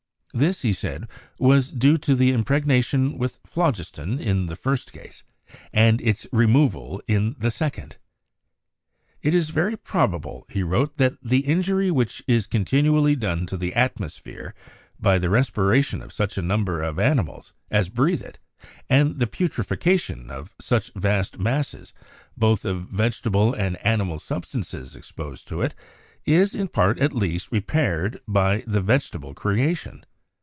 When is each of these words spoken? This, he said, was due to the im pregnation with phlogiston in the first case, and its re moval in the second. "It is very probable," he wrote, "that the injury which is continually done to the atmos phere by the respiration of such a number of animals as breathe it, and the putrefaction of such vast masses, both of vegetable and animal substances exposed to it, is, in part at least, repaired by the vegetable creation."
This, 0.33 0.61
he 0.61 0.71
said, 0.71 1.09
was 1.39 1.69
due 1.69 1.97
to 1.97 2.15
the 2.15 2.31
im 2.31 2.45
pregnation 2.45 3.17
with 3.17 3.37
phlogiston 3.45 4.17
in 4.17 4.45
the 4.45 4.55
first 4.55 4.93
case, 4.93 5.25
and 5.73 5.99
its 5.99 6.25
re 6.31 6.45
moval 6.45 7.01
in 7.05 7.35
the 7.37 7.51
second. 7.51 7.97
"It 9.21 9.35
is 9.35 9.49
very 9.49 9.75
probable," 9.75 10.45
he 10.49 10.63
wrote, 10.63 10.95
"that 10.99 11.15
the 11.21 11.39
injury 11.39 11.91
which 11.91 12.23
is 12.29 12.47
continually 12.47 13.13
done 13.17 13.45
to 13.47 13.57
the 13.57 13.73
atmos 13.73 14.17
phere 14.17 14.55
by 14.97 15.17
the 15.17 15.29
respiration 15.29 16.01
of 16.01 16.13
such 16.13 16.37
a 16.37 16.41
number 16.41 16.81
of 16.81 16.97
animals 16.97 17.51
as 17.69 17.89
breathe 17.89 18.23
it, 18.23 18.39
and 18.89 19.19
the 19.19 19.27
putrefaction 19.27 20.29
of 20.31 20.55
such 20.61 20.91
vast 20.95 21.39
masses, 21.39 21.93
both 22.37 22.63
of 22.63 22.83
vegetable 22.87 23.53
and 23.53 23.75
animal 23.85 24.17
substances 24.17 24.95
exposed 24.95 25.45
to 25.49 25.61
it, 25.61 25.75
is, 26.23 26.55
in 26.55 26.69
part 26.69 26.97
at 26.99 27.11
least, 27.13 27.51
repaired 27.51 28.21
by 28.29 28.63
the 28.65 28.79
vegetable 28.81 29.33
creation." 29.33 30.05